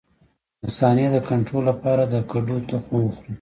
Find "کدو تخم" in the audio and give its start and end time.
2.31-2.93